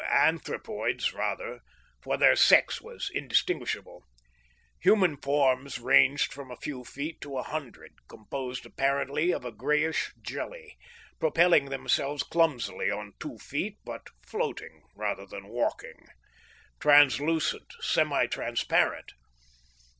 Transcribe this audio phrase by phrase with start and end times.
[0.09, 1.59] Anthropoids, rather,
[2.01, 4.01] for their sex was indistinguishable!
[4.79, 10.11] Human forms ranging from a few feet to a hundred, composed apparently of a grayish
[10.19, 10.75] jelly,
[11.19, 16.07] propelling themselves clumsily on two feet, but floating rather than walking.
[16.79, 19.11] Translucent, semi transparent.